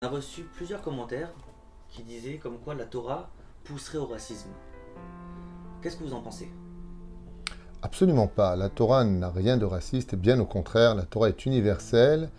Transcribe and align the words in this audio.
On 0.00 0.06
a 0.06 0.10
reçu 0.10 0.42
plusieurs 0.54 0.80
commentaires 0.80 1.32
qui 1.88 2.04
disaient 2.04 2.36
comme 2.36 2.60
quoi 2.60 2.76
la 2.76 2.84
Torah 2.84 3.30
pousserait 3.64 3.98
au 3.98 4.06
racisme. 4.06 4.50
Qu'est-ce 5.82 5.96
que 5.96 6.04
vous 6.04 6.14
en 6.14 6.20
pensez? 6.20 6.48
Absolument 7.82 8.28
pas. 8.28 8.54
La 8.54 8.68
Torah 8.68 9.02
n'a 9.02 9.28
rien 9.28 9.56
de 9.56 9.64
raciste, 9.64 10.14
bien 10.14 10.38
au 10.38 10.44
contraire, 10.44 10.94
la 10.94 11.02
Torah 11.02 11.30
est 11.30 11.46
universelle 11.46 12.30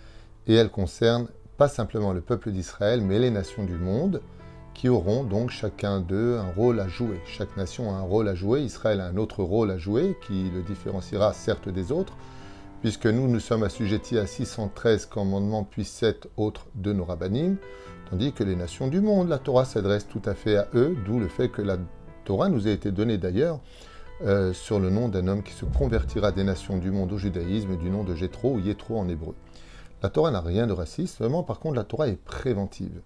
et 0.48 0.54
elle 0.54 0.70
concerne 0.70 1.28
pas 1.58 1.68
simplement 1.68 2.14
le 2.14 2.22
peuple 2.22 2.52
d'Israël, 2.52 3.02
mais 3.02 3.20
les 3.20 3.30
nations 3.30 3.66
du 3.66 3.76
monde 3.76 4.22
qui 4.74 4.88
auront 4.88 5.26
donc 5.26 5.50
chacun 5.50 6.00
d'eux 6.00 6.38
un 6.38 6.54
rôle 6.54 6.80
à 6.80 6.88
jouer. 6.88 7.20
Chaque 7.26 7.58
nation 7.58 7.94
a 7.94 7.98
un 7.98 8.04
rôle 8.04 8.30
à 8.30 8.36
jouer, 8.36 8.62
Israël 8.62 9.02
a 9.02 9.08
un 9.08 9.18
autre 9.18 9.44
rôle 9.44 9.72
à 9.72 9.78
jouer 9.78 10.18
qui 10.26 10.50
le 10.50 10.62
différenciera 10.62 11.34
certes 11.34 11.68
des 11.68 11.92
autres, 11.92 12.14
puisque 12.82 13.08
nous, 13.08 13.28
nous 13.28 13.40
sommes 13.40 13.64
assujettis 13.64 14.18
à 14.18 14.26
613 14.26 15.06
commandements, 15.06 15.64
puis 15.64 15.84
7 15.84 16.28
autres 16.38 16.68
de 16.76 16.94
nos 16.94 17.06
rabbinim, 17.06 17.58
tandis 18.10 18.32
que 18.32 18.44
les 18.44 18.56
nations 18.56 18.88
du 18.88 19.02
monde, 19.02 19.30
la 19.30 19.38
Torah 19.38 19.66
s'adresse 19.66 20.08
tout 20.08 20.22
à 20.26 20.34
fait 20.34 20.58
à 20.58 20.68
eux, 20.74 20.96
d'où 21.06 21.20
le 21.20 21.28
fait 21.28 21.50
que 21.50 21.62
la 21.62 21.78
Torah 22.24 22.50
nous 22.50 22.68
a 22.68 22.72
été 22.72 22.92
donnée 22.92 23.18
d'ailleurs 23.18 23.60
euh, 24.22 24.54
sur 24.54 24.80
le 24.80 24.90
nom 24.90 25.10
d'un 25.10 25.28
homme 25.28 25.44
qui 25.44 25.54
se 25.54 25.66
convertira 25.66 26.32
des 26.32 26.44
nations 26.44 26.78
du 26.78 26.92
monde 26.92 27.12
au 27.12 27.18
judaïsme, 27.18 27.78
du 27.78 27.90
nom 27.90 28.04
de 28.04 28.16
Jétro 28.16 28.54
ou 28.54 28.60
Yétro 28.60 28.98
en 28.98 29.08
hébreu. 29.08 29.36
La 30.02 30.10
Torah 30.10 30.32
n'a 30.32 30.42
rien 30.42 30.68
de 30.68 30.74
raciste, 30.74 31.20
vraiment 31.20 31.44
par 31.44 31.60
contre 31.60 31.76
la 31.76 31.84
Torah 31.84 32.08
est 32.08 32.22
préventive. 32.22 33.02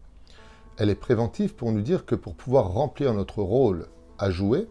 Elle 0.77 0.90
est 0.90 0.95
préventive 0.95 1.53
pour 1.55 1.71
nous 1.71 1.81
dire 1.81 2.05
que 2.05 2.15
pour 2.15 2.35
pouvoir 2.35 2.71
remplir 2.71 3.13
notre 3.13 3.41
rôle 3.41 3.87
à 4.17 4.31
jouer, 4.31 4.67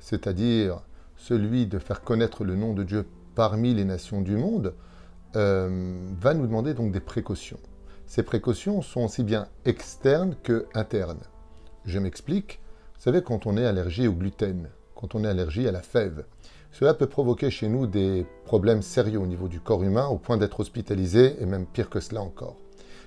c'est-à-dire 0.00 0.80
celui 1.16 1.66
de 1.66 1.78
faire 1.78 2.02
connaître 2.02 2.44
le 2.44 2.56
nom 2.56 2.72
de 2.72 2.82
Dieu 2.82 3.06
parmi 3.36 3.72
les 3.74 3.84
nations 3.84 4.20
du 4.20 4.36
monde, 4.36 4.74
euh, 5.36 6.10
va 6.20 6.34
nous 6.34 6.46
demander 6.46 6.74
donc 6.74 6.90
des 6.90 7.00
précautions. 7.00 7.60
Ces 8.06 8.24
précautions 8.24 8.82
sont 8.82 9.02
aussi 9.02 9.22
bien 9.22 9.46
externes 9.64 10.34
que 10.42 10.66
internes. 10.74 11.22
Je 11.84 12.00
m'explique. 12.00 12.60
Vous 12.96 13.02
savez, 13.02 13.22
quand 13.22 13.46
on 13.46 13.56
est 13.56 13.64
allergique 13.64 14.08
au 14.08 14.12
gluten, 14.12 14.68
quand 14.96 15.14
on 15.14 15.22
est 15.22 15.28
allergique 15.28 15.68
à 15.68 15.72
la 15.72 15.82
fève, 15.82 16.24
cela 16.72 16.94
peut 16.94 17.06
provoquer 17.06 17.50
chez 17.50 17.68
nous 17.68 17.86
des 17.86 18.26
problèmes 18.44 18.82
sérieux 18.82 19.18
au 19.18 19.26
niveau 19.26 19.48
du 19.48 19.60
corps 19.60 19.82
humain, 19.82 20.06
au 20.06 20.18
point 20.18 20.36
d'être 20.36 20.60
hospitalisé, 20.60 21.36
et 21.40 21.46
même 21.46 21.66
pire 21.66 21.90
que 21.90 22.00
cela 22.00 22.22
encore. 22.22 22.56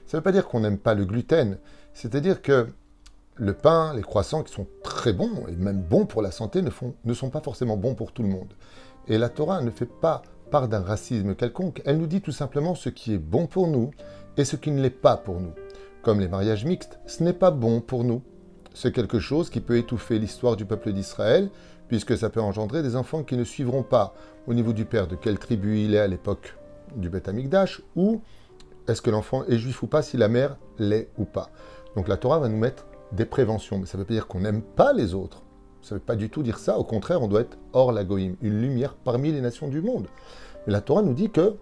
Ça 0.05 0.17
ne 0.17 0.19
veut 0.19 0.23
pas 0.23 0.31
dire 0.31 0.47
qu'on 0.47 0.61
n'aime 0.61 0.77
pas 0.77 0.93
le 0.93 1.05
gluten, 1.05 1.57
c'est-à-dire 1.93 2.41
que 2.41 2.67
le 3.35 3.53
pain, 3.53 3.93
les 3.95 4.01
croissants 4.01 4.43
qui 4.43 4.53
sont 4.53 4.67
très 4.83 5.13
bons, 5.13 5.45
et 5.47 5.55
même 5.55 5.81
bons 5.81 6.05
pour 6.05 6.21
la 6.21 6.31
santé, 6.31 6.61
ne, 6.61 7.13
sont 7.13 7.29
pas 7.29 7.41
forcément 7.41 7.77
bons 7.77 7.95
pour 7.95 8.11
tout 8.11 8.23
le 8.23 8.29
monde. 8.29 8.53
Et 9.07 9.17
la 9.17 9.29
Torah 9.29 9.61
ne 9.61 9.71
fait 9.71 9.85
pas 9.85 10.21
part 10.49 10.67
d'un 10.67 10.81
racisme 10.81 11.35
quelconque, 11.35 11.81
elle 11.85 11.97
nous 11.97 12.07
dit 12.07 12.21
tout 12.21 12.31
simplement 12.31 12.75
ce 12.75 12.89
qui 12.89 13.13
est 13.13 13.19
bon 13.19 13.47
pour 13.47 13.67
nous 13.67 13.91
et 14.37 14.45
ce 14.45 14.55
qui 14.55 14.71
ne 14.71 14.81
l'est 14.81 14.89
pas 14.89 15.17
pour 15.17 15.39
nous. 15.39 15.53
Comme 16.01 16.19
les 16.19 16.27
mariages 16.27 16.65
mixtes, 16.65 16.99
ce 17.05 17.23
n'est 17.23 17.33
pas 17.33 17.51
bon 17.51 17.81
pour 17.81 18.03
nous. 18.03 18.21
C'est 18.73 18.91
quelque 18.91 19.19
chose 19.19 19.49
qui 19.49 19.61
peut 19.61 19.77
étouffer 19.77 20.19
l'histoire 20.19 20.55
du 20.55 20.65
peuple 20.65 20.91
d'Israël, 20.93 21.49
puisque 21.87 22.17
ça 22.17 22.29
peut 22.29 22.41
engendrer 22.41 22.83
des 22.83 22.95
enfants 22.95 23.23
qui 23.23 23.35
ne 23.35 23.43
suivront 23.43 23.83
pas 23.83 24.13
au 24.47 24.53
niveau 24.53 24.73
du 24.73 24.85
père 24.85 25.07
de 25.07 25.15
quelle 25.15 25.39
tribu 25.39 25.79
il 25.79 25.95
est 25.95 25.99
à 25.99 26.07
l'époque 26.07 26.55
du 26.95 27.09
Beth 27.09 27.27
Amikdash, 27.27 27.81
ou 27.95 28.21
est-ce 28.87 29.01
que 29.01 29.09
l'enfant 29.09 29.43
est 29.45 29.57
juif 29.57 29.83
ou 29.83 29.87
pas, 29.87 30.01
si 30.01 30.17
la 30.17 30.29
mère 30.29 30.57
l'est 30.77 31.09
ou 31.17 31.25
pas. 31.25 31.49
Donc 31.95 32.07
la 32.07 32.17
Torah 32.17 32.39
va 32.39 32.49
nous 32.49 32.57
mettre 32.57 32.85
des 33.11 33.25
préventions, 33.25 33.77
mais 33.77 33.85
ça 33.85 33.97
ne 33.97 34.03
veut 34.03 34.07
pas 34.07 34.13
dire 34.13 34.27
qu'on 34.27 34.39
n'aime 34.39 34.61
pas 34.61 34.93
les 34.93 35.13
autres. 35.13 35.43
Ça 35.81 35.95
ne 35.95 35.99
veut 35.99 36.05
pas 36.05 36.15
du 36.15 36.29
tout 36.29 36.43
dire 36.43 36.59
ça. 36.59 36.77
Au 36.77 36.83
contraire, 36.83 37.21
on 37.21 37.27
doit 37.27 37.41
être 37.41 37.57
hors 37.73 37.91
la 37.91 38.03
goïm, 38.03 38.35
une 38.41 38.59
lumière 38.61 38.95
parmi 38.95 39.31
les 39.31 39.41
nations 39.41 39.67
du 39.67 39.81
monde. 39.81 40.07
Mais 40.65 40.73
la 40.73 40.81
Torah 40.81 41.01
nous 41.01 41.13
dit 41.13 41.29
que 41.29 41.55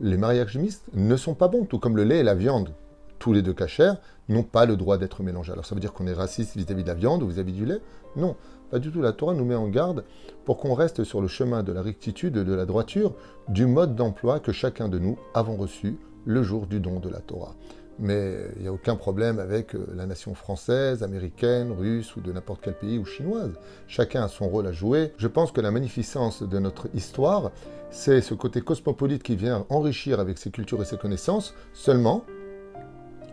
les 0.00 0.16
mariages 0.16 0.56
mixtes 0.56 0.84
ne 0.92 1.16
sont 1.16 1.34
pas 1.34 1.48
bons, 1.48 1.64
tout 1.64 1.78
comme 1.78 1.96
le 1.96 2.04
lait 2.04 2.18
et 2.18 2.22
la 2.22 2.34
viande, 2.34 2.70
tous 3.18 3.32
les 3.32 3.42
deux 3.42 3.52
cachers, 3.52 3.94
n'ont 4.28 4.42
pas 4.42 4.66
le 4.66 4.76
droit 4.76 4.98
d'être 4.98 5.22
mélangés. 5.22 5.52
Alors 5.52 5.66
ça 5.66 5.74
veut 5.74 5.80
dire 5.80 5.92
qu'on 5.92 6.06
est 6.06 6.14
raciste 6.14 6.56
vis-à-vis 6.56 6.82
de 6.82 6.88
la 6.88 6.94
viande 6.94 7.22
ou 7.22 7.28
vis-à-vis 7.28 7.52
du 7.52 7.64
lait? 7.64 7.80
Non, 8.16 8.36
pas 8.70 8.78
du 8.78 8.90
tout. 8.90 9.02
La 9.02 9.12
Torah 9.12 9.34
nous 9.34 9.44
met 9.44 9.54
en 9.54 9.68
garde 9.68 10.04
pour 10.44 10.58
qu'on 10.58 10.74
reste 10.74 11.04
sur 11.04 11.20
le 11.20 11.28
chemin 11.28 11.62
de 11.62 11.72
la 11.72 11.82
rectitude, 11.82 12.34
de 12.34 12.54
la 12.54 12.66
droiture, 12.66 13.14
du 13.48 13.66
mode 13.66 13.94
d'emploi 13.94 14.40
que 14.40 14.52
chacun 14.52 14.88
de 14.88 14.98
nous 14.98 15.18
avons 15.34 15.56
reçu 15.56 15.98
le 16.24 16.42
jour 16.42 16.66
du 16.66 16.80
don 16.80 17.00
de 17.00 17.08
la 17.08 17.20
Torah 17.20 17.54
mais 17.98 18.36
il 18.56 18.62
n'y 18.62 18.68
a 18.68 18.72
aucun 18.72 18.96
problème 18.96 19.38
avec 19.38 19.74
euh, 19.74 19.86
la 19.94 20.06
nation 20.06 20.34
française, 20.34 21.02
américaine, 21.02 21.72
russe 21.72 22.16
ou 22.16 22.20
de 22.20 22.32
n'importe 22.32 22.60
quel 22.62 22.74
pays 22.74 22.98
ou 22.98 23.04
chinoise. 23.04 23.52
Chacun 23.86 24.24
a 24.24 24.28
son 24.28 24.48
rôle 24.48 24.66
à 24.66 24.72
jouer. 24.72 25.12
Je 25.16 25.28
pense 25.28 25.52
que 25.52 25.60
la 25.60 25.70
magnificence 25.70 26.42
de 26.42 26.58
notre 26.58 26.88
histoire, 26.94 27.52
c'est 27.90 28.20
ce 28.20 28.34
côté 28.34 28.60
cosmopolite 28.60 29.22
qui 29.22 29.36
vient 29.36 29.66
enrichir 29.68 30.18
avec 30.18 30.38
ses 30.38 30.50
cultures 30.50 30.82
et 30.82 30.84
ses 30.84 30.96
connaissances. 30.96 31.54
Seulement, 31.72 32.24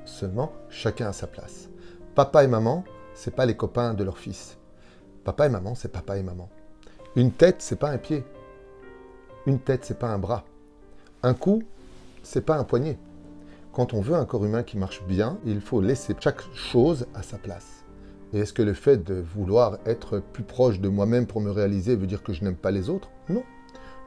seulement, 0.05 0.53
chacun 0.69 1.07
a 1.07 1.13
sa 1.13 1.27
place. 1.27 1.69
Papa 2.13 2.43
et 2.43 2.47
maman, 2.47 2.83
c'est 3.15 3.35
pas 3.35 3.45
les 3.45 3.55
copains 3.55 3.93
de 3.93 4.03
leur 4.03 4.17
fils. 4.17 4.57
Papa 5.23 5.47
et 5.47 5.49
maman, 5.49 5.75
c'est 5.75 5.91
papa 5.91 6.17
et 6.17 6.23
maman. 6.23 6.49
Une 7.15 7.31
tête, 7.31 7.57
c'est 7.59 7.77
pas 7.77 7.89
un 7.89 7.97
pied. 7.97 8.23
Une 9.45 9.59
tête, 9.59 9.85
c'est 9.85 9.97
pas 9.97 10.09
un 10.09 10.19
bras. 10.19 10.43
Un 11.23 11.33
cou, 11.33 11.63
c'est 12.23 12.45
pas 12.45 12.57
un 12.57 12.63
poignet. 12.63 12.97
Quand 13.73 13.93
on 13.93 14.01
veut 14.01 14.15
un 14.15 14.25
corps 14.25 14.43
humain 14.43 14.63
qui 14.63 14.77
marche 14.77 15.01
bien, 15.07 15.37
il 15.45 15.61
faut 15.61 15.79
laisser 15.79 16.13
chaque 16.19 16.41
chose 16.53 17.07
à 17.13 17.23
sa 17.23 17.37
place. 17.37 17.85
Et 18.33 18.39
est-ce 18.39 18.51
que 18.51 18.61
le 18.61 18.73
fait 18.73 19.01
de 19.01 19.13
vouloir 19.13 19.77
être 19.85 20.19
plus 20.19 20.43
proche 20.43 20.81
de 20.81 20.89
moi-même 20.89 21.25
pour 21.25 21.39
me 21.39 21.51
réaliser 21.51 21.95
veut 21.95 22.07
dire 22.07 22.21
que 22.21 22.33
je 22.33 22.43
n'aime 22.43 22.57
pas 22.57 22.71
les 22.71 22.89
autres? 22.89 23.09
Non. 23.29 23.43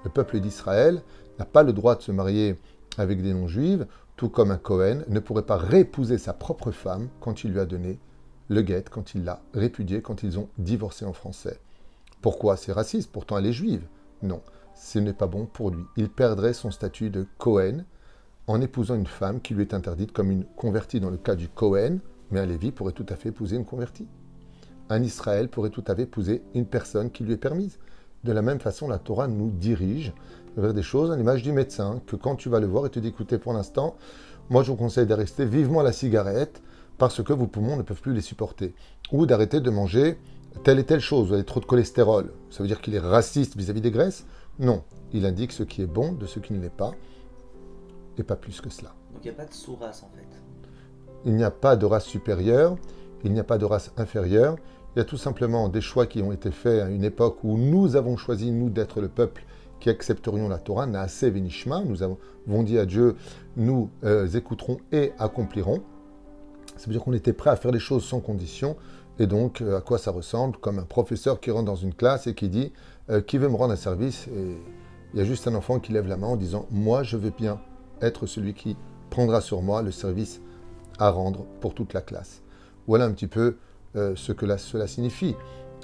Le 0.05 0.11
peuple 0.11 0.41
d'Israël 0.41 1.03
n'a 1.39 1.47
pas 1.47 1.63
le 1.63 1.73
droit 1.73 1.97
de 1.97 2.03
se 2.03 2.13
marier 2.13 2.57
avec 2.99 3.23
des 3.23 3.33
non-juives, 3.33 3.87
tout 4.17 4.29
comme 4.29 4.51
un 4.51 4.59
Cohen 4.59 5.03
ne 5.09 5.19
pourrait 5.19 5.47
pas 5.47 5.57
réépouser 5.57 6.19
sa 6.19 6.35
propre 6.35 6.71
femme 6.71 7.09
quand 7.21 7.43
il 7.43 7.53
lui 7.53 7.61
a 7.61 7.65
donné 7.65 7.99
le 8.49 8.61
guet, 8.61 8.85
quand 8.91 9.15
il 9.15 9.25
l'a 9.25 9.41
répudié, 9.55 10.03
quand 10.03 10.23
ils 10.23 10.39
ont 10.39 10.51
divorcé 10.59 11.07
en 11.07 11.15
français. 11.15 11.59
Pourquoi 12.21 12.59
C'est 12.59 12.73
raciste, 12.73 13.11
pourtant 13.11 13.39
elle 13.39 13.47
est 13.47 13.53
juive. 13.53 13.87
Non, 14.23 14.43
ce 14.75 14.99
n'est 14.99 15.15
pas 15.15 15.27
bon 15.27 15.47
pour 15.47 15.71
lui. 15.71 15.85
Il 15.97 16.11
perdrait 16.11 16.53
son 16.53 16.71
statut 16.71 17.09
de 17.09 17.27
Cohen 17.39 17.85
en 18.47 18.61
épousant 18.61 18.95
une 18.95 19.07
femme 19.07 19.41
qui 19.41 19.55
lui 19.55 19.63
est 19.63 19.75
interdite 19.75 20.13
comme 20.13 20.31
une 20.31 20.45
convertie 20.57 21.01
dans 21.01 21.11
le 21.11 21.17
cas 21.17 21.35
du 21.35 21.49
Cohen, 21.49 21.99
mais 22.31 22.41
un 22.41 22.47
Lévi 22.47 22.73
pourrait 22.73 22.93
tout 22.93 23.07
à 23.09 23.17
fait 23.17 23.31
épouser 23.31 23.57
une 23.57 23.65
convertie. 23.65 24.07
Un 24.91 25.03
Israël 25.03 25.49
pourrait 25.49 25.71
tout 25.71 25.85
à 25.87 25.95
fait 25.95 26.03
épouser 26.03 26.43
une 26.55 26.67
personne 26.67 27.11
qui 27.11 27.25
lui 27.25 27.33
est 27.33 27.39
permise. 27.39 27.79
De 28.23 28.33
la 28.33 28.43
même 28.43 28.61
façon, 28.61 28.89
la 28.89 28.99
Torah 28.99 29.29
nous 29.29 29.51
dirige 29.51 30.13
vers 30.57 30.75
des 30.75 30.83
choses 30.83 31.11
à 31.11 31.17
l'image 31.17 31.43
du 31.43 31.53
médecin, 31.53 32.03
que 32.07 32.17
quand 32.17 32.37
tu 32.37 32.49
vas 32.49 32.61
le 32.61 32.67
voir 32.67 32.87
et 32.87 32.91
te 32.91 32.99
dit 32.99 33.09
écoutez, 33.09 33.39
pour 33.39 33.53
l'instant, 33.53 33.97
moi 34.51 34.63
je 34.63 34.71
vous 34.71 34.77
conseille 34.77 35.07
de 35.07 35.15
rester 35.15 35.47
vivement 35.47 35.83
la 35.83 35.93
cigarette 35.93 36.63
parce 36.99 37.23
que 37.23 37.33
vos 37.33 37.47
poumons 37.47 37.77
ne 37.77 37.83
peuvent 37.83 38.01
plus 38.01 38.15
les 38.15 38.21
supporter. 38.21 38.75
Ou 39.11 39.27
d'arrêter 39.27 39.61
de 39.61 39.71
manger 39.71 40.19
telle 40.63 40.79
et 40.79 40.85
telle 40.85 41.01
chose, 41.01 41.29
vous 41.29 41.35
avez 41.35 41.45
trop 41.45 41.61
de 41.61 41.65
cholestérol. 41.65 42.33
Ça 42.51 42.63
veut 42.63 42.69
dire 42.69 42.81
qu'il 42.81 42.95
est 42.95 43.01
raciste 43.01 43.57
vis-à-vis 43.57 43.81
-vis 43.81 43.85
des 43.85 43.91
graisses? 43.91 44.27
Non, 44.59 44.85
il 45.13 45.27
indique 45.27 45.53
ce 45.53 45.65
qui 45.65 45.83
est 45.83 45.87
bon 45.87 46.13
de 46.13 46.27
ce 46.27 46.39
qui 46.39 46.53
ne 46.53 46.61
l'est 46.61 46.69
pas 46.69 46.93
et 48.19 48.23
pas 48.23 48.37
plus 48.37 48.61
que 48.61 48.71
cela. 48.71 48.95
Donc 49.13 49.25
il 49.25 49.29
n'y 49.29 49.35
a 49.35 49.39
pas 49.39 49.47
de 49.47 49.55
sous-race 49.55 50.03
en 50.03 50.11
fait. 50.15 50.27
Il 51.25 51.35
n'y 51.35 51.45
a 51.45 51.51
pas 51.51 51.77
de 51.77 51.87
race 51.87 52.05
supérieure, 52.05 52.77
il 53.25 53.33
n'y 53.33 53.41
a 53.41 53.45
pas 53.45 53.59
de 53.59 53.65
race 53.65 53.93
inférieure. 53.97 54.57
Il 54.95 55.01
y 55.01 55.03
a 55.03 55.05
tout 55.05 55.17
simplement 55.17 55.69
des 55.69 55.81
choix 55.81 56.07
qui 56.07 56.23
ont 56.23 56.31
été 56.31 56.51
faits 56.53 56.83
à 56.83 56.89
une 56.89 57.03
époque 57.03 57.43
où 57.43 57.57
nous 57.57 57.97
avons 57.97 58.17
choisi, 58.17 58.53
nous, 58.53 58.71
d'être 58.71 59.01
le 59.01 59.09
peuple 59.09 59.45
qui 59.81 59.91
accepterions 59.91 60.49
la 60.49 60.59
Torah, 60.59 60.87
Naase 60.87 61.25
Venishma. 61.25 61.83
Nous 61.85 62.03
avons 62.03 62.63
dit 62.63 62.79
à 62.79 62.87
Dieu, 62.87 63.17
nous 63.57 63.91
euh, 64.05 64.29
écouterons 64.29 64.79
et 64.93 65.13
accomplirons. 65.19 65.83
Ça 66.77 66.87
veut 66.87 66.93
dire 66.93 67.03
qu'on 67.03 67.13
était 67.13 67.33
prêt 67.33 67.51
à 67.51 67.57
faire 67.57 67.73
les 67.73 67.81
choses 67.81 68.05
sans 68.05 68.21
condition. 68.21 68.77
Et 69.19 69.27
donc, 69.27 69.61
euh, 69.61 69.79
à 69.79 69.81
quoi 69.81 69.99
ça 69.99 70.11
ressemble? 70.11 70.59
Comme 70.59 70.79
un 70.79 70.85
professeur 70.85 71.41
qui 71.41 71.51
rentre 71.51 71.67
dans 71.67 71.77
une 71.77 71.95
classe 71.95 72.27
et 72.27 72.35
qui 72.35 72.49
dit 72.49 72.73
euh, 73.11 73.21
Qui 73.21 73.39
veut 73.39 73.49
me 73.49 73.57
rendre 73.57 73.73
un 73.73 73.77
service? 73.77 74.29
Et 74.29 74.57
il 75.13 75.19
y 75.19 75.23
a 75.23 75.25
juste 75.25 75.47
un 75.49 75.55
enfant 75.55 75.81
qui 75.81 75.93
lève 75.93 76.07
la 76.07 76.17
main 76.17 76.29
en 76.29 76.37
disant 76.37 76.67
Moi, 76.71 77.03
je 77.03 77.17
veux 77.17 77.31
bien 77.31 77.61
être 78.05 78.27
celui 78.27 78.55
qui 78.55 78.77
prendra 79.11 79.41
sur 79.41 79.63
moi 79.63 79.83
le 79.83 79.91
service 79.91 80.41
à 80.99 81.11
rendre 81.11 81.47
pour 81.61 81.75
toute 81.75 81.93
la 81.93 82.01
classe. 82.01 82.43
Voilà 82.87 83.05
un 83.05 83.13
petit 83.13 83.27
peu 83.27 83.57
euh, 83.97 84.15
ce 84.17 84.33
que 84.33 84.57
cela 84.57 84.87
signifie. 84.87 85.35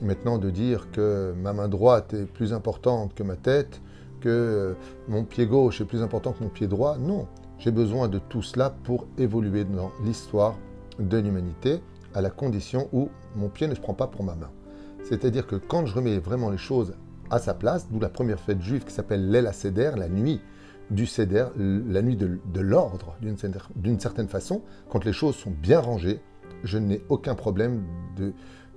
Maintenant, 0.03 0.39
de 0.39 0.51
dire 0.51 0.91
que 0.93 1.35
ma 1.37 1.53
main 1.53 1.69
droite 1.69 2.15
est 2.15 2.25
plus 2.25 2.53
importante 2.53 3.15
que 3.15 3.23
ma 3.23 3.37
tête, 3.37 3.81
que 4.21 4.29
euh, 4.29 4.75
mon 5.09 5.25
pied 5.25 5.47
gauche 5.47 5.81
est 5.81 5.85
plus 5.85 6.03
important 6.03 6.33
que 6.33 6.43
mon 6.43 6.51
pied 6.51 6.67
droit, 6.67 6.97
non. 6.99 7.27
J'ai 7.59 7.71
besoin 7.71 8.09
de 8.09 8.19
tout 8.19 8.43
cela 8.43 8.71
pour 8.71 9.07
évoluer 9.19 9.65
dans 9.65 9.91
l'histoire 10.03 10.57
de 10.99 11.19
l'humanité, 11.19 11.83
à 12.15 12.21
la 12.21 12.31
condition 12.31 12.89
où 12.93 13.11
mon 13.37 13.49
pied 13.49 13.69
ne 13.69 13.75
se 13.75 13.81
prend 13.81 13.95
pas 13.95 14.07
pour 14.07 14.25
ma 14.25 14.35
main. 14.35 14.51
C'est-à-dire 15.05 15.47
que 15.47 15.57
quand 15.57 15.87
je 15.87 15.95
remets 15.95 16.19
vraiment 16.19 16.51
les 16.51 16.59
choses 16.59 16.95
à 17.31 17.39
sa 17.39 17.55
place, 17.55 17.89
d'où 17.91 18.01
la 18.01 18.09
première 18.09 18.41
fête 18.41 18.61
juive 18.61 18.85
qui 18.85 18.93
s'appelle 18.93 19.31
l'El 19.31 19.53
Seder, 19.53 19.93
la 19.97 20.09
nuit 20.09 20.41
du 20.91 21.07
Seder, 21.07 21.47
la 21.57 22.03
nuit 22.03 22.17
de, 22.17 22.61
l'ordre, 22.61 23.17
d'une 23.21 24.01
certaine 24.01 24.29
façon, 24.29 24.63
quand 24.89 25.05
les 25.05 25.13
choses 25.13 25.37
sont 25.37 25.51
bien 25.51 25.81
rangées, 25.81 26.21
je 26.65 26.79
n'ai 26.79 27.03
aucun 27.09 27.35
problème 27.35 27.85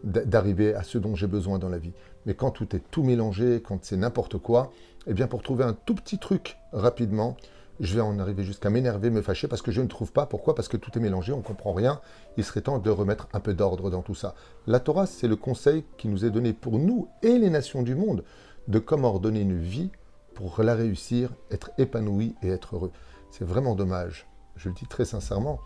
d'arriver 0.03 0.73
à 0.75 0.83
ce 0.83 0.97
dont 0.97 1.15
j'ai 1.15 1.27
besoin 1.27 1.59
dans 1.59 1.69
la 1.69 1.77
vie. 1.77 1.93
Mais 2.25 2.33
quand 2.35 2.51
tout 2.51 2.75
est 2.75 2.83
tout 2.91 3.03
mélangé, 3.03 3.61
quand 3.65 3.83
c'est 3.83 3.97
n'importe 3.97 4.37
quoi, 4.37 4.71
eh 5.07 5.13
bien 5.13 5.27
pour 5.27 5.41
trouver 5.41 5.63
un 5.63 5.73
tout 5.73 5.95
petit 5.95 6.17
truc 6.17 6.57
rapidement, 6.71 7.35
je 7.79 7.95
vais 7.95 8.01
en 8.01 8.19
arriver 8.19 8.43
jusqu'à 8.43 8.69
m'énerver, 8.69 9.09
me 9.09 9.21
fâcher 9.21 9.47
parce 9.47 9.61
que 9.61 9.71
je 9.71 9.81
ne 9.81 9.87
trouve 9.87 10.11
pas. 10.11 10.25
Pourquoi? 10.25 10.53
Parce 10.55 10.67
que 10.67 10.77
tout 10.77 10.91
est 10.95 11.01
mélangé, 11.01 11.33
on 11.33 11.37
ne 11.37 11.41
comprend 11.41 11.73
rien. 11.73 11.99
Il 12.37 12.43
serait 12.43 12.61
temps 12.61 12.77
de 12.77 12.89
remettre 12.89 13.27
un 13.33 13.39
peu 13.39 13.53
d'ordre 13.53 13.89
dans 13.89 14.03
tout 14.03 14.15
ça. 14.15 14.35
La 14.67 14.79
Torah, 14.79 15.07
c'est 15.07 15.27
le 15.27 15.35
conseil 15.35 15.83
qui 15.97 16.07
nous 16.07 16.23
est 16.23 16.29
donné 16.29 16.53
pour 16.53 16.77
nous 16.77 17.07
et 17.23 17.37
les 17.37 17.49
nations 17.49 17.81
du 17.81 17.95
monde 17.95 18.23
de 18.67 18.79
comment 18.79 19.09
ordonner 19.09 19.41
une 19.41 19.57
vie 19.57 19.89
pour 20.33 20.61
la 20.61 20.75
réussir, 20.75 21.29
être 21.51 21.71
épanoui 21.77 22.35
et 22.41 22.49
être 22.49 22.75
heureux. 22.75 22.91
C'est 23.29 23.45
vraiment 23.45 23.75
dommage, 23.75 24.27
je 24.55 24.69
le 24.69 24.75
dis 24.75 24.85
très 24.85 25.05
sincèrement, 25.05 25.59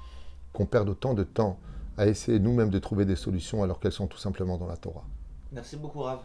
qu'on 0.53 0.65
perde 0.65 0.89
autant 0.89 1.13
de 1.13 1.23
temps 1.23 1.59
à 1.97 2.07
essayer 2.07 2.39
nous-mêmes 2.39 2.69
de 2.69 2.79
trouver 2.79 3.05
des 3.05 3.15
solutions 3.15 3.63
alors 3.63 3.79
qu'elles 3.79 3.91
sont 3.91 4.07
tout 4.07 4.17
simplement 4.17 4.57
dans 4.57 4.67
la 4.67 4.77
Torah. 4.77 5.05
Merci 5.51 5.77
beaucoup, 5.77 5.99
Rav. 5.99 6.19